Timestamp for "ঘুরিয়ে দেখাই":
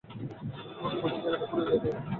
1.45-2.01